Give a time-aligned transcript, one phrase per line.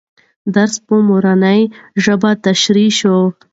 [0.55, 1.61] درس په مورنۍ
[2.03, 3.15] ژبه تشریح سو.